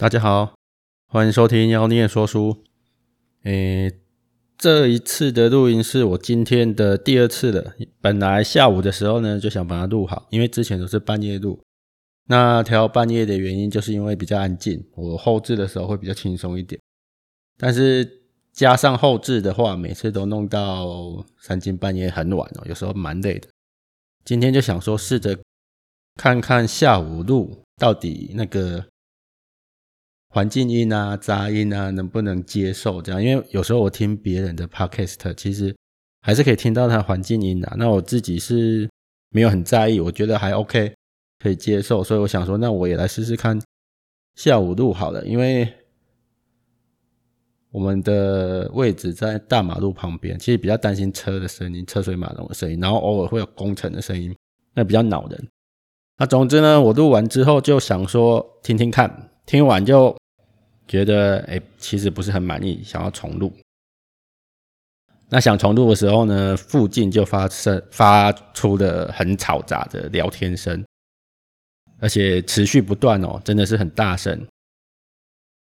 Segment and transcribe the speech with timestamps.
[0.00, 0.54] 大家好，
[1.08, 2.62] 欢迎收听妖孽说书。
[3.42, 3.98] 诶，
[4.56, 7.74] 这一次的录音是我今天的第二次了。
[8.00, 11.60] 本来下午的时候呢，就想把它录好，因为之前都是半夜录。
[12.28, 16.80] 那调半夜的原因，就是因为比较安静，我后置的时候会比较轻松一点。
[17.56, 18.08] 但是
[18.52, 23.48] 加上后置的话，每次都弄到三更半夜很晚哦，有时候蛮累的。
[24.24, 25.36] 今天就想说，试着
[26.14, 28.84] 看看下午录到底那个。
[30.30, 33.22] 环境音啊、杂音啊，能不能接受这样？
[33.22, 35.74] 因为有时候我听别人的 podcast，其实
[36.20, 37.72] 还是可以听到它环境音的。
[37.78, 38.88] 那我自己是
[39.30, 40.94] 没有很在意，我觉得还 OK，
[41.38, 42.04] 可以接受。
[42.04, 43.58] 所以我想说，那我也来试试看
[44.34, 45.24] 下午录好了。
[45.24, 45.66] 因为
[47.70, 54.36] 我们的位置在大马路旁边，其实比较担心车的声音、车水马龙的声音，然后偶尔会有工程的声音，
[54.74, 55.48] 那比较恼人。
[56.18, 60.14] 那总之呢，我录完之后就想说听听看，听完就。
[60.86, 63.52] 觉得哎，其实不是很满意，想要重录。
[65.28, 70.82] 那想重录的时候呢，附近就发生发出了很嘈杂的聊天声，
[72.00, 74.46] 而且持续不断哦，真的是很大声。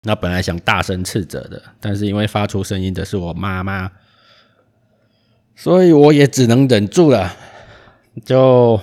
[0.01, 3.89] 那本来想大声斥责的，但是因为发出声音的是我妈妈，
[5.55, 7.33] 所以我也只能忍住了，
[8.25, 8.77] 就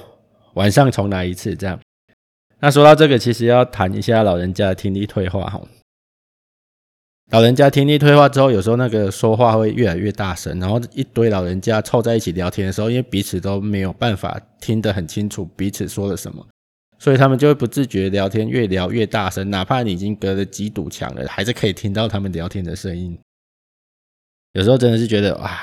[0.54, 1.78] 晚上重来一次这样。
[2.62, 5.60] 那说到这个，其实要谈一下老人家的听力退化哈。
[7.32, 16.46] 老人家听力退化之后，有时候那个说话会越来越大声，然后一堆老人家凑在一起聊天的时候，因为彼此都没有办法听得很清楚彼此说了什么，
[17.00, 23.18] 所以他们就会不自觉聊天越聊越大声，哪怕你已经隔了几堵墙了，还是可以听到他们聊天的声音。
[24.52, 25.60] 有时候真的是觉得哇，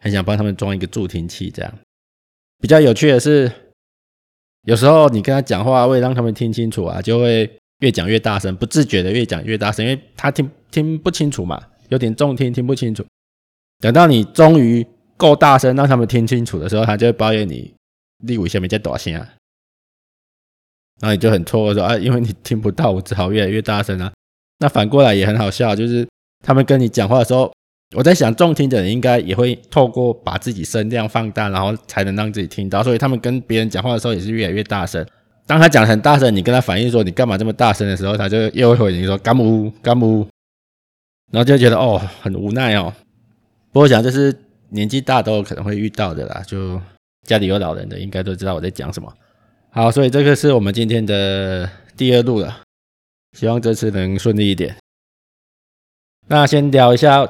[0.00, 1.78] 很想帮他们装一个助听器这样。
[2.58, 3.52] 比较有趣的是，
[4.66, 7.50] 有时候你跟他讲话，为了让他们听清楚啊，就会。
[7.80, 13.04] 越讲越大声，不自觉的越讲越大声，因为他听听不清楚嘛，有点重听，听不清楚。
[13.80, 14.82] 等到你终于
[15.18, 17.74] 够大声，让他们听清楚的时候，他就会抱怨你，
[18.24, 19.28] 你为什么在大声啊？
[21.02, 24.10] 然后你就很错愕说啊，因为你听不到，我只好越来越大声啊。
[24.60, 26.08] 那反过来也很好笑，就是
[26.42, 27.52] 他们跟你讲话的时候，
[27.94, 35.06] 我在想，重听的人应该也会透过把自己声量放大，然后才能让自己听到，所以他们跟别人讲话的时候也是越来越大声。
[35.46, 40.26] 当他讲得很大声，你跟他反映说你干嘛这么大声的时候，他就又会回应说干不 干不，
[41.30, 42.92] 然后就觉得哦很无奈哦。
[43.70, 44.36] 不过我想这是
[44.70, 46.80] 年纪大都有可能会遇到的啦，就
[47.22, 49.12] 家里有老人的应该都知道我在讲什么。
[49.70, 52.62] 好，所以这个是我们今天的第二路了，
[53.38, 54.74] 希望这次能顺利一点。
[56.26, 57.28] 那先聊一下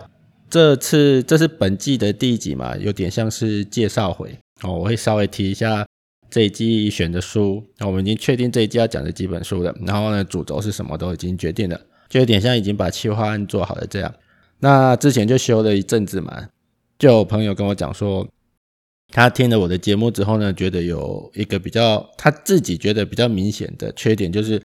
[0.49, 5.87] 这次，这是本季的第一集嘛，有点像是介绍回哦，我会稍微提一下。
[6.29, 9.75] 这一季选的书，那我们已经确定这一季要讲的几本书了。
[9.87, 14.13] 然后呢，主轴是什么都已经决定了，就有点像已经把企划案做好了这样。
[14.59, 16.49] 那之前就修了一阵子嘛，
[16.99, 18.27] 就有朋友跟我讲说，
[19.13, 24.61] 他听了我的节目之后呢，觉得有一个比较他自己觉得比较明显的缺点，就是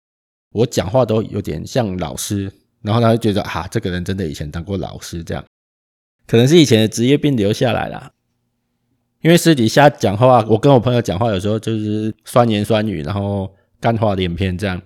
[0.52, 2.52] 我讲话都有点像老师。
[2.82, 5.44] 然后他就觉得啊，这个人真的以前当过老师，这样
[6.26, 8.12] 可能是以前的职业病留下来了。
[9.22, 14.80] 因为私底下讲话，我跟我朋友讲话有时候就是酸言酸语，然后干话连篇这样。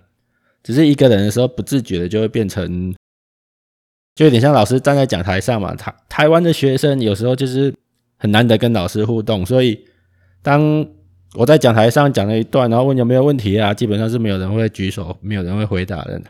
[0.62, 2.94] 只是一个人的时候，不自觉的就会变成，
[4.14, 5.74] 就有点像老师站在讲台上嘛。
[5.74, 7.74] 台台湾的学生有时候就是
[8.18, 9.86] 很难得跟老师互动，所以
[10.42, 10.86] 当
[11.34, 16.20] 我在讲台上讲了一段，然后问有没有问题啊，基本上是没有人会举手，没有人会回答的。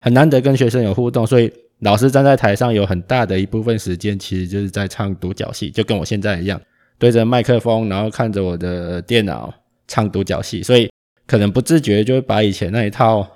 [0.00, 6.60] 很难得跟学生有互动，所以老师站在台上有很大的一部分时间，其实就是在唱独角戏，就跟我现在一样。
[6.98, 9.52] 对着麦克风，然后看着我的电脑
[9.86, 10.90] 唱独角戏，所以
[11.26, 13.28] 可能不自觉就会把以前那一套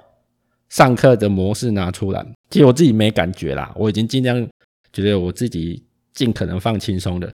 [0.70, 2.26] 上课的模式拿出来。
[2.48, 4.48] 其实我自己没感觉啦，我已经尽量
[4.92, 5.84] 觉得我自己
[6.14, 7.30] 尽可能放轻松的。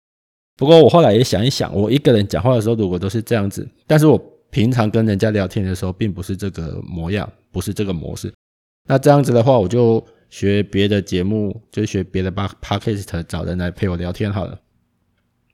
[0.56, 8.32] 不过我后来也想一想，我一个人讲话的时候如果都是这样子，但是我平常跟人家聊天的时候并不是这个模样，不是这个模式。
[8.88, 14.60] 那这样子的话，我就学别的节目，就学别的吧 podcast 找人来陪我聊天好了。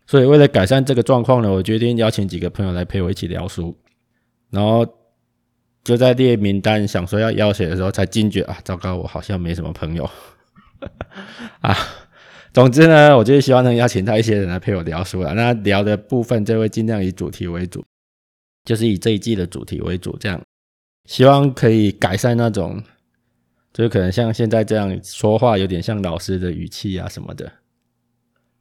[0.07, 3.77] 所以为了改善这个状况呢，我决定邀请几个朋友来陪我一起聊书，
[4.51, 4.87] 然后
[5.85, 10.09] 就在列名单想说要邀谁的时候，才惊觉啊，糟糕，我好像没什么朋友
[11.61, 11.77] 啊。
[12.53, 15.33] 总之呢，我就是希望能邀请到一些人来陪我聊书了。
[15.33, 17.83] 那聊的部分就会尽量以主题为主，
[18.65, 20.39] 就是以这一季的主题为主，这样
[21.09, 22.83] 希望可以改善那种，
[23.73, 27.51] 就是可能像现在这样说话有点像老师的语气啊什么的。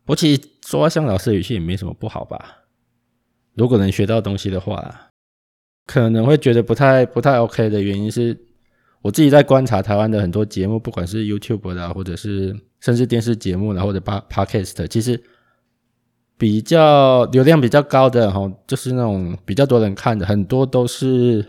[0.06, 2.58] 我其实说话像老师语气也没什么不好吧？
[3.54, 5.10] 如果能学到东西的话，
[5.86, 8.38] 可能会觉得不太不太 OK 的原因是，
[9.02, 15.22] 我自己在观察台湾的很多节目，不管是 YouTube 的，或者是甚至电视节目，然后或者 Podcast，其实
[16.38, 21.46] 比较流量比较高的哈，就是那种比较多人看的，很多都是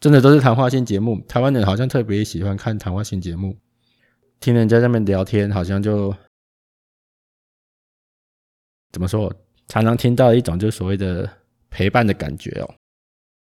[0.00, 1.20] 真的都是谈话性节目。
[1.28, 3.56] 台湾人好像特别喜欢看谈话性节目，
[4.40, 6.14] 听人家在那边聊天，好像就
[8.92, 9.32] 怎么说，
[9.68, 11.28] 常常听到一种就所谓的
[11.70, 12.74] 陪伴的感觉哦。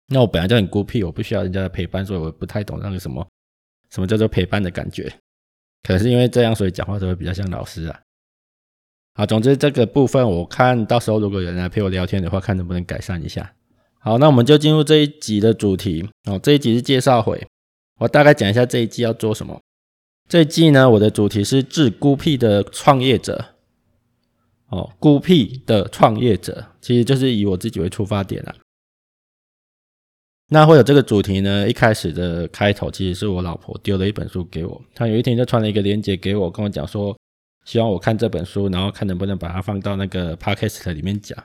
[0.07, 3.25] 那我本来就很孤僻，我不需要人家的陪伴，所以我不太懂那个什么。
[3.92, 5.04] 什么叫做陪伴的感觉？
[5.84, 8.00] 可能是因为这样，所以讲话都会比较像老师啊。
[9.16, 13.51] 好，总之这个部分，我看到时候如果有人来陪我聊天的话，看能不能改善一下。
[14.01, 16.40] 好，那我们就进入这一集的主题哦。
[16.42, 17.46] 这一集是介绍回，
[18.00, 19.60] 我大概讲一下这一季要做什么。
[20.30, 23.56] 这一季呢，我的主题是致孤僻的创业者。
[24.69, 28.56] 哦，孤僻的创业者，其实就是以我自己为出发点啊。
[30.48, 31.68] 那会有这个主题呢？
[31.68, 37.18] 一开始的开头其实是我老婆丢了一本书给我，她有一天就传了一个链接给我，跟我讲说
[37.66, 41.38] 希望我看这本书，然后看能不能把它放到那个 podcast 里面讲。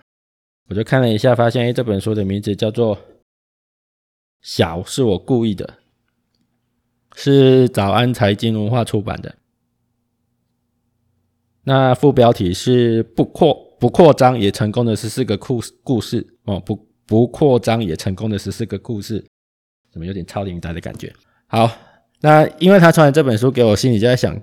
[0.69, 2.97] 我就看了一下，发现诶这本书的名字叫做
[4.41, 5.79] 《小是我故意的》，
[7.19, 9.35] 是早安财经文化出版的。
[11.65, 16.87] 那副标题是“不扩不扩张也成功的十四个故故事”哦不。
[17.07, 19.23] 不扩张也成功的十四个故事，
[19.93, 21.15] 怎么有点超龄呆的感觉？
[21.47, 21.71] 好，
[22.23, 24.35] 那因为他传这本书给我，心里就在想，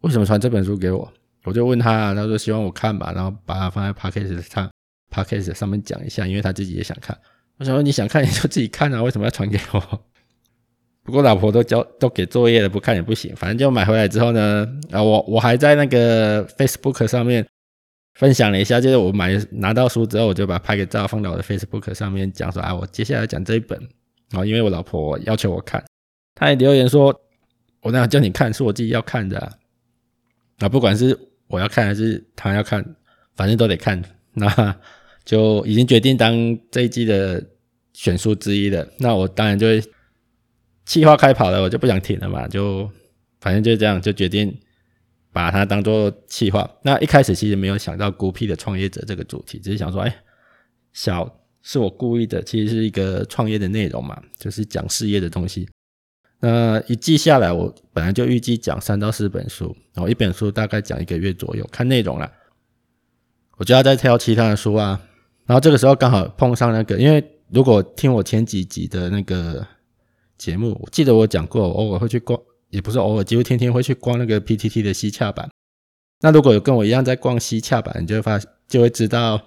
[0.00, 1.12] 为什么传这本书给我？
[1.44, 4.70] 我就问他，他说希望我看吧，然后把它放在 Podcast 上
[5.10, 7.16] ，Podcast 上面讲一下，因为他自己也想看。
[7.58, 9.80] 我想说你想看你就自己看啊，为什么要传给我？
[11.02, 13.34] 不过老婆都交都给作业了，不看也不行。
[13.36, 17.46] 反正就买回来之后呢，啊，我我还在那个 Facebook 上面。
[18.14, 23.78] 分享了一下，就是我买拿到书之后，我就把拍个照放到我的 Facebook 上面，讲说啊，我接下来讲这一本。
[24.30, 25.80] 然后因为我老婆要求我看，
[26.34, 27.14] 她也留言说，
[27.80, 29.52] 我那样叫你看，是我自己要看的啊。
[30.58, 31.16] 啊，不管是
[31.46, 32.84] 我要看还是她要看，
[33.36, 34.02] 反正都得看。
[34.32, 34.48] 那
[35.28, 37.44] 就已经决定当这一季的
[37.92, 38.88] 选书之一了。
[38.96, 39.82] 那我当然就会
[40.86, 42.90] 计划开跑了，我就不想停了嘛，就
[43.38, 44.58] 反正就这样，就决定。
[45.30, 50.16] 把它当做企划，那一开始其实没有想到孤僻的创业者这个主题，只是想说，哎，
[50.92, 51.32] 小
[51.62, 55.68] 是我故意的，其实是一个创业的内容嘛，就是讲事业的东西。
[56.40, 62.32] 那一季下来，我本来就预计讲三到四本书，然后一本书大概讲一个月左右，看内容啦。
[63.58, 65.07] 我就要再挑其他的书啊。
[65.48, 69.66] 然后这个时候刚好碰上那个，因为如果听我前几集的那个
[70.36, 72.38] 节目，我记得我讲过，偶尔会去逛。
[72.70, 75.48] 也不是偶尔，几乎天天会去逛那个 PTT 的西洽版。
[76.20, 79.40] 那如果有跟我一样在逛西洽版，你就会发就会知道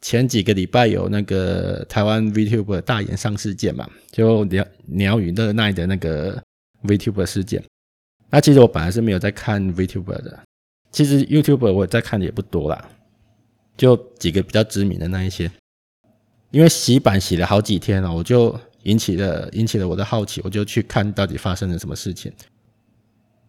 [0.00, 6.40] 前几个礼拜有那个台湾 VTuber 大炎上事件嘛，就鸟鸟与热奈的那个
[6.84, 7.60] VTuber 事件。
[8.30, 10.38] 那其实我本来是没有在看 VTuber 的，
[10.92, 12.88] 其实 YouTuber 我在看的也不多啦，
[13.76, 15.50] 就几个比较知名的那一些。
[16.50, 18.58] 因为洗版洗了好几天了，我就。
[18.84, 22.30] 引起了引起了我的好奇，我就去看到底发生了什么事情。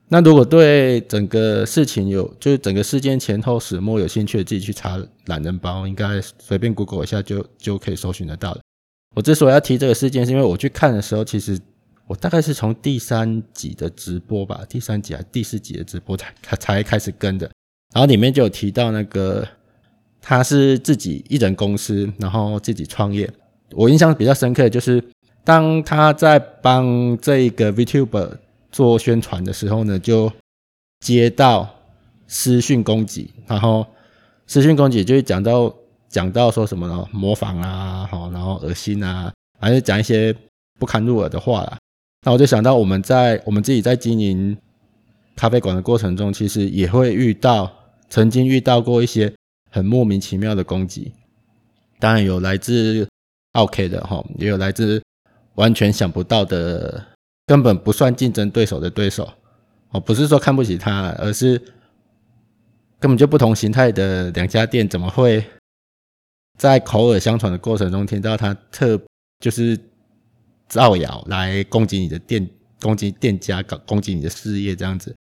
[0.07, 8.61] 那如果对整个事情有，就是整个事件前后始末有兴趣的，自己去查懒人包，应该随便 Google 一下就就可以搜寻得到了。
[9.13, 11.59] 我之所以要提这个事件，是因为我去看的时候，其实
[12.07, 17.51] 我大概是从第三集的直播吧，第三集还是第四集的直播才才开始跟的。
[17.93, 19.45] 然后里面就有提到那个
[20.27, 23.31] 他是自己一人公司，然后自己创业。
[23.71, 25.03] 我印象比较深刻的就是。
[25.47, 28.31] 当他在帮这个 VTuber
[28.71, 30.31] 做宣传的时候呢，就
[31.01, 31.69] 接到
[32.27, 33.85] 私讯攻击，然后
[34.47, 35.71] 私讯攻击就会讲到
[36.09, 37.07] 讲到说什么呢？
[37.11, 40.35] 模仿啊，好，然后恶心啊，反正讲一些
[40.79, 41.77] 不堪入耳的话啦。
[42.25, 44.57] 那我就想到我们在我们自己在经营
[45.35, 47.71] 咖啡馆的过程中，其实也会遇到，
[48.09, 49.31] 曾经遇到过一些
[49.75, 51.11] 很莫名其妙的攻击。
[51.99, 53.05] 当然有来自
[53.51, 55.03] OK 的哈，也有来自。
[55.55, 57.01] 完全想不到的，
[57.45, 59.31] 根本不算竞争对手的对手，
[59.91, 61.57] 哦，不是说看不起他，而是
[62.99, 65.41] 根本就不同形态的两家店，怎么会
[66.57, 68.99] 在口耳相传的过程中听到他特
[69.39, 69.79] 就是
[70.67, 72.45] 造谣来攻击你的店，
[72.81, 75.15] 攻击店家，搞攻击你的事业这样子？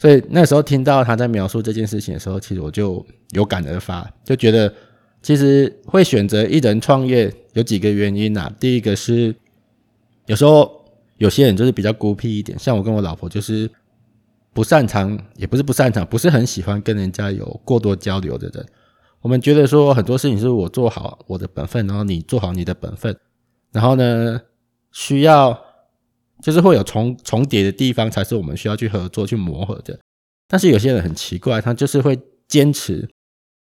[0.00, 4.72] 所以那时候听到他在描述这件事情的时候，其实我就有感而发，就觉得
[5.22, 9.32] 其实会选择一人创业有几个原因、啊，第一个是。
[10.26, 10.84] 有时候
[11.16, 13.68] 有些人就是比较孤僻一点，像我跟我老婆就是
[14.52, 18.64] 不擅长，也不是不擅长，不是很喜欢跟人家有过多交流的人。
[19.22, 23.16] 我们觉得说很多事情是我做好我的本分，然后你做好你的本分，
[23.72, 24.40] 然后呢，
[24.92, 25.60] 需要
[26.42, 29.98] 就是会有重重叠的地方，才是我们需要去合作去磨合的。
[30.48, 32.18] 但是有些人很奇怪，他就是会
[32.48, 33.08] 坚持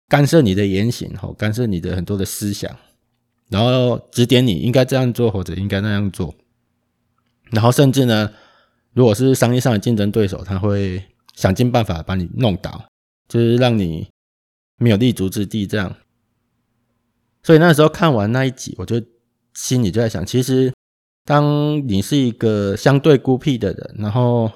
[0.08, 2.76] 干涉你的言行，吼，干涉你的很多的思想，
[3.50, 6.34] 然后指点你应该这样做或者应该那样做，
[7.52, 8.32] 然后甚至呢，
[8.94, 11.04] 如果是商业上的竞争对手，他会
[11.36, 12.86] 想尽办法把你弄倒，
[13.28, 14.10] 就是让你
[14.78, 15.96] 没有立足之地，这样。
[17.44, 19.02] 所以那时候看完那一集，我就
[19.54, 20.74] 心里就在想，其实
[21.26, 24.52] 当你是一个相对孤僻的人，然后。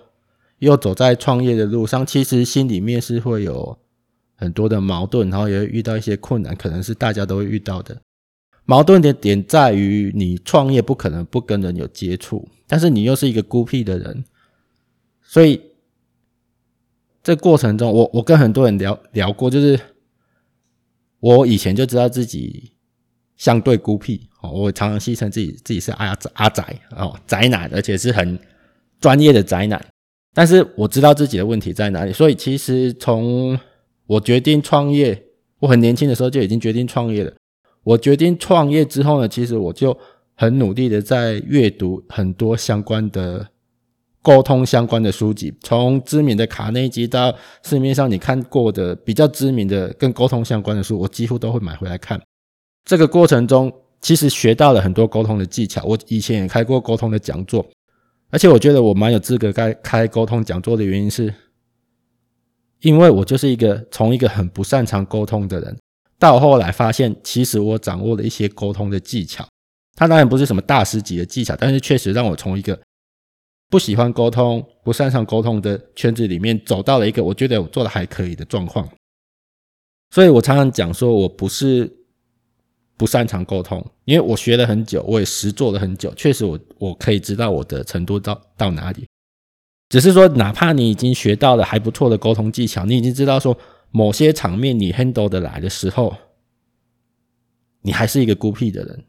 [0.59, 3.77] 又走在创业的路上，其实心里面是会有
[4.35, 8.01] 很多的矛盾，然后也会遇到一些困难，可能是大家都会遇到的。
[8.63, 14.23] 矛盾的点在于，你创业不可能不跟人有接触，但是你又是一个孤僻的人，
[15.21, 15.61] 所以
[17.21, 19.77] 这过程中，我我跟很多人聊聊过，就是
[21.19, 22.71] 我以前就知道自己
[23.35, 26.63] 相对孤僻，我常常戏称自己自己是阿阿宅
[26.95, 28.37] 哦，宅男，而且是很
[28.99, 29.83] 专业的宅男。
[30.33, 33.57] 但是我知道自己的问题在哪里，所以其实从
[34.05, 35.23] 我决定创业，
[35.59, 37.33] 我很年轻的时候就已经决定创业了。
[37.83, 39.97] 我决定创业之后呢，其实我就
[40.35, 43.47] 很努力的在阅读很多相关的
[44.21, 47.33] 沟通相关的书籍，从知名的卡内基到
[47.63, 52.19] 市面上你看过的比较知名的跟沟通相关的书，我几乎都会买回来看。
[52.83, 53.71] 这个过程中，
[54.05, 55.83] 其实学到了很多沟通的技巧。
[55.83, 57.65] 我以前也开过沟通的讲座。
[58.29, 61.33] 而且我觉得我蛮有资格开开沟通讲座的原因是，
[62.81, 65.75] 因为我就是一个从一个很不擅长沟通的人，
[66.19, 69.43] 到后来发现其实我掌握了一些沟通的技巧。
[69.95, 72.79] 它当然不是什么大师级的技巧，但是确实让我从一个
[73.71, 78.87] 不喜欢沟通、不擅长沟通的圈子里面走到了一个我觉得我做的还可以的状况。
[80.11, 82.04] 所以我常常讲说，我不是。
[82.97, 89.05] 不擅长沟通，因为我学了很久，我也实做了很久，确实我我可以知道我的程度到到哪里。
[89.89, 93.57] 只是说，哪怕你已经学到了还不错的沟通技巧，你已经知道说
[93.91, 96.15] 某些场面你 handle 得来的时候，
[97.81, 99.03] 你还是一个孤僻的人。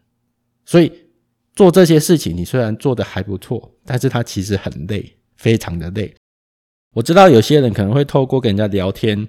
[0.64, 0.92] 所以
[1.54, 6.12] 做这些事情，你虽然做得还不错，但是它其实很累，非常的累。
[6.92, 9.28] 我知道有些人可能会透过跟人家聊天，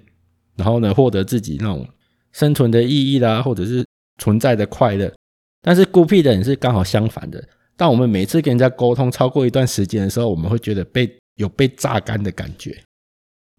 [0.56, 1.88] 然后呢，获得自己那种
[2.32, 3.86] 生存的意义啦，或者是。
[4.18, 5.14] 存在的快乐，
[5.62, 7.44] 但是孤僻的人是刚好相反的。
[7.76, 12.76] 当我们每次跟人家沟通超过一段时间的时候，我们会觉得被有被榨干的感觉，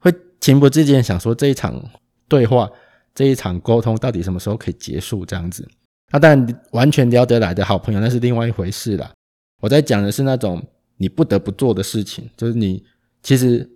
[0.00, 1.80] 会情不自禁想说这一场
[2.26, 2.68] 对话、
[3.14, 5.24] 这一场沟通到底什么时候可以结束？
[5.24, 5.68] 这样子。
[6.10, 9.12] 那当然，完全聊得来的好朋友那是另外一回事啦。
[9.60, 10.60] 我在讲的是那种
[10.96, 12.82] 你不得不做的事情，就是你
[13.22, 13.68] 其实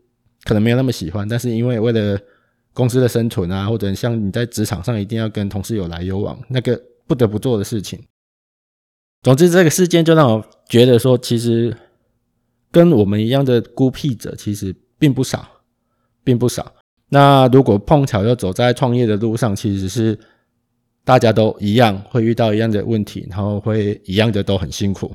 [0.45, 2.19] 可能没有那么喜欢，但是因为为了
[2.75, 8.03] 公司的生存啊，或者像你在职场上一定要跟同事有来有往，那个不得不做的事情。
[9.23, 11.77] 总之，这个事件就让我觉得说，其实
[12.71, 15.47] 跟我们一样的孤僻者其实并不少，
[16.25, 16.73] 并不少。
[17.09, 20.19] 那如果碰巧又走在创业的路上，其实是
[21.05, 25.15] 大家都一样会遇到一样的问题，然后会一样的都很辛苦。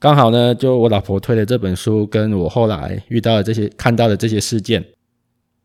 [0.00, 4.84] 刚好呢，就我老婆推的这本书，跟我后来遇到的这些看到的这些事件。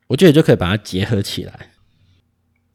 [0.07, 1.71] 我觉得就可以把它结合起来，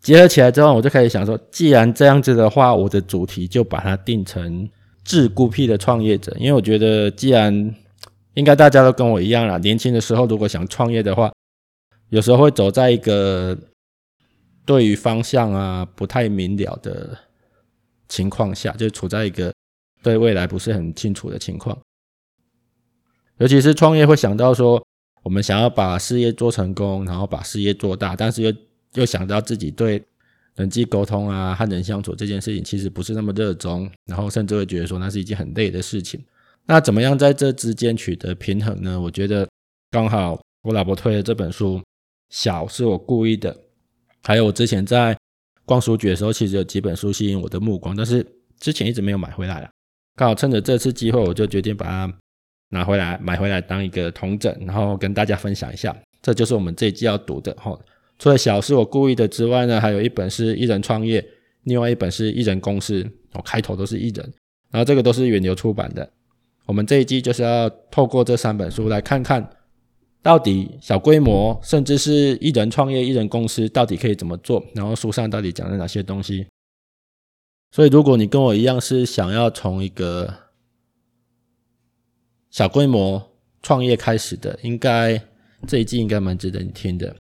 [0.01, 4.69] 结合起来之后，我就开始想说，既然这样子的话，我的主题就把它定成
[5.05, 7.75] “致孤僻的创业者”，因为我觉得，既然
[8.35, 11.31] 应该大家都跟我一样啦，年轻的时候如果想创业的话，
[12.09, 13.57] 有时候会走在一个
[14.65, 17.17] 对于方向啊不太明了的
[18.09, 19.53] 情况下，就处在一个
[20.03, 21.79] 对未来不是很清楚的情况，
[23.37, 24.83] 尤其是创业会想到说。
[25.29, 28.51] 我们想要把事业做成功，然后把事业做大，但是又
[28.95, 30.03] 又想到自己对
[30.55, 36.19] 人际沟通啊、和人相处这件事情其实不是那么热衷，然后甚至会觉得说那是一件很累的事情。
[36.65, 38.99] 那怎么样在这之间取得平衡呢？
[38.99, 39.47] 我觉得
[39.91, 41.79] 刚好我老婆推的这本书，
[42.31, 43.55] 小是我故意的，
[44.23, 45.15] 还有我之前在
[45.67, 48.27] 逛书局的时候，其实有几本书吸引我的目光，但是
[48.59, 49.69] 之前一直没有买回来了。
[50.17, 52.19] 刚好趁着这次机会，我就决定把它。
[52.71, 55.97] 拿回来买回来当一个统整，然后跟大家分享一下。
[56.23, 57.79] 这就是我们这一季要读的哈。
[58.19, 61.25] 除了小是我故意的之外呢，还有一本是一人创业，
[61.65, 63.07] 另外一本是一人公司。
[63.35, 64.33] 哦，开头都是一人，
[64.71, 66.11] 然后这个都是远流出版的。
[66.65, 69.47] 我们这一季就是要透过这三本书来看看，
[70.23, 76.47] 到底小规模甚至是一人创业、一人公司到底可以怎么做，然后书上到底讲了哪些东西。
[77.71, 80.35] 所以，如果你跟我一样是想要从一个
[82.51, 83.31] 小规模
[83.63, 85.21] 创业开始的，应该
[85.67, 87.15] 这一季应该蛮值得你听的。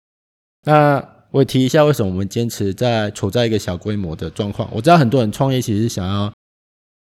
[0.64, 4.68] 那我也提一下，为什么我们坚持在处在一个小规模的状况？
[4.72, 6.32] 我知道很多人创业其实想要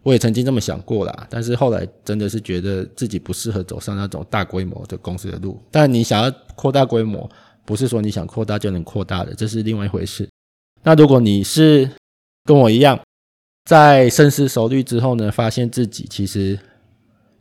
[0.03, 5.61] 我也曾经这么想过啦，但是后来真的是觉得自己不适合走上那种大规模的公司的路。
[5.71, 7.29] 但你想要扩大规模，
[7.65, 10.29] 不是说你想扩大就能扩大的，这是另外一回事。
[10.83, 11.91] 那如果你是
[12.45, 12.99] 跟我一样，
[13.65, 16.59] 在深思熟虑之后呢，发现自己其实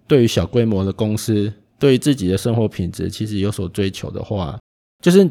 [0.07, 4.59] 对于小规模的公司，对于自己的生活品质其实有所追求的话，
[5.03, 5.29] 就是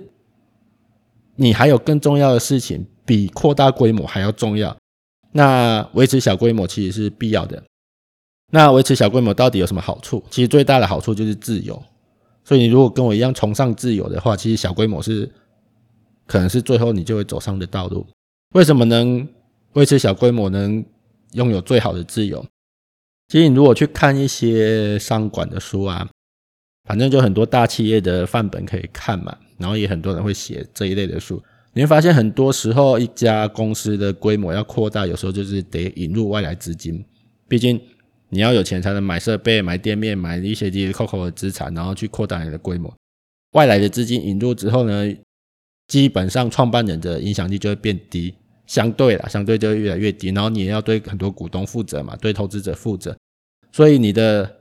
[1.37, 4.76] 你还有更重要的事情比扩大规模还要重要。
[5.33, 7.62] 那维持小规模其实是必要的。
[8.52, 10.23] 那维持小规模到底有什么好处？
[10.31, 11.83] 其实最大的好处就是自由。
[12.45, 15.28] 所以你如果跟我一样崇尚自由的话，其实小规模是
[16.26, 18.07] 可能是最后你就会走上的道路。
[18.54, 19.26] 为什么能
[19.73, 20.85] 维持小规模能
[21.33, 22.45] 拥有最好的自由？
[23.35, 26.09] 其实你如果去看一些商管的书啊，
[26.85, 31.43] 反正就很多大企业的范本可以看嘛，然后也很多人会写这一类的书。
[31.73, 37.05] 你会发现，很多时候一家公司的规模要扩大，有时候就是得引入外来资金。
[37.49, 37.81] 毕竟
[38.29, 42.95] 你要有钱才能买设备、买店面、买一些滴滴扣扣的资产，然后去扩大你的规模。
[43.55, 45.12] 外来的资金引入之后呢，
[45.88, 48.33] 基本上创办人的影响力就会变低，
[48.69, 50.29] 相对啦，相对就会越来越低。
[50.29, 53.17] 然后你也要对很多股东负责嘛，对投资者负责，
[53.75, 54.54] 所以你的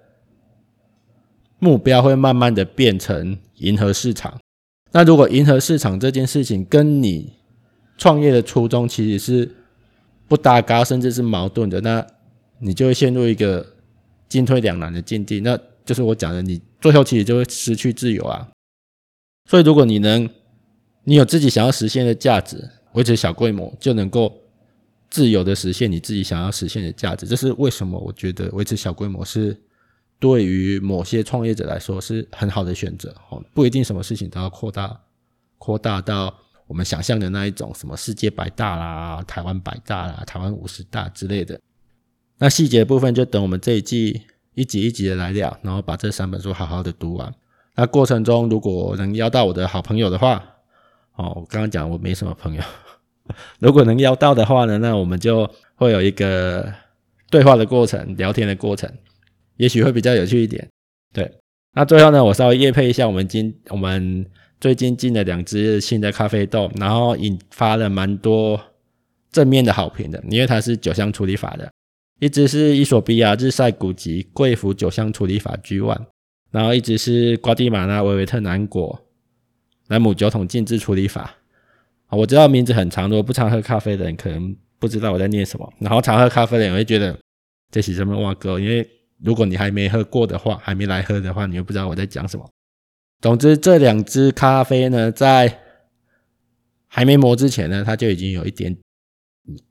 [1.59, 4.39] 目标会慢慢的变成迎合市场。
[4.91, 7.31] 那如果迎合市场这件事情跟你
[7.95, 9.55] 创业的初衷其实是
[10.27, 12.03] 不搭嘎，甚至是矛盾的，那
[12.57, 13.63] 你就会陷入一个
[14.27, 15.41] 进退两难的境地。
[15.41, 15.55] 那
[15.85, 18.49] 就是我讲的，你最后其实就会失去自由啊。
[19.47, 20.27] 所以，如果你能，
[21.03, 24.35] 你有自己想要实现的价值，维持小规模就能够
[25.13, 27.27] 自由的实现你自己想要实现的价值。
[27.27, 27.99] 这是为什么？
[27.99, 29.55] 我觉得维持小规模是。
[30.19, 34.97] 对于某些创业者来说是很好的选择哦，不一定什么事情都要扩大，
[35.57, 36.33] 扩大到
[36.65, 41.59] 我们想象的那一种什么世界百大啦、台湾百大啦、台湾五十大之类的。
[42.37, 44.21] 那细节部分就等我们这一季
[44.53, 47.33] 一集一集的来聊，然后把这三本书好好的读完。
[47.75, 50.41] 那过程中如果能邀到我的好朋友的话，
[51.17, 52.63] 哦，我刚刚讲我没什么朋友，
[53.59, 56.73] 如果能邀到的话呢，那我们就会有一个
[57.29, 58.91] 对话的过程，聊天的过程。
[59.57, 60.67] 也许会比较有趣一点，
[61.13, 61.31] 对。
[61.75, 64.25] 那最后呢，我稍微业配一下，我们今我们
[64.59, 68.59] 最近进了两只新的咖啡豆，然后引发了蛮多
[69.31, 71.71] 正面的好评的，因为它是酒香处理法的。
[72.19, 76.05] 一只是伊索比亚日晒古籍贵腐酒香处理法 G One
[76.51, 79.01] 然后一只是瓜地马拉维维特南果
[79.87, 81.35] 莱姆酒桶静置处理法。
[82.15, 87.17] 我知道名字很长，如果不常喝咖啡的人可能不知道我在念什么，然后常喝咖啡的人会觉得
[87.71, 88.87] 这是什么哇哥，因为。
[89.23, 92.45] 如果你还没喝过的话，还没来喝的话，你又不知道我在讲什么。
[93.21, 95.61] 总之，这两支咖啡呢，在
[96.89, 98.75] 还没磨之前呢，它就已经有一点，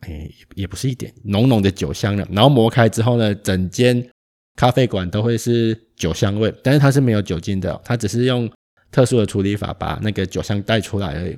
[0.01, 2.27] 哎，也不是一点浓浓的酒香了。
[2.31, 4.09] 然后磨开之后呢，整间
[4.57, 8.51] 咖啡馆都会是酒香味，但是它是没有酒精的，它只是用
[8.91, 11.37] 特殊的处理法把那个酒香带出来而已。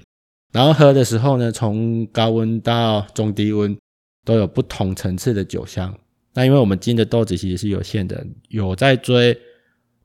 [0.55, 3.77] 然后喝的时候呢，从高温到中低温
[4.25, 5.93] 都有不同层次的酒香。
[6.33, 9.37] 那因为我们进的豆子其实是有限的，有在追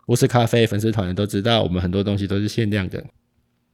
[0.07, 3.03] 乌斯咖啡粉丝团的都知道，我们很多东西都是限量的。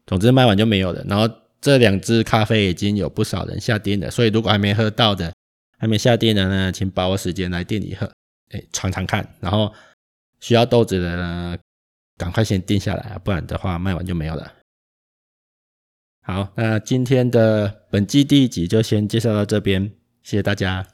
[0.05, 1.01] 总之卖完就没有了。
[1.07, 5.31] 然后这两支咖啡已经有不少人下订了，所以如果还没喝到的，
[5.77, 8.05] 还没下订的呢，请把握时间来店里喝，
[8.51, 9.25] 哎，尝尝看。
[9.39, 9.71] 然后
[10.41, 11.57] 需要豆子的呢，
[12.17, 14.51] 赶快先订下来，不然的话卖完就没有了。
[16.27, 19.91] 好，那今天的本季第一集就先介绍到这边，
[20.23, 20.87] 谢谢大家。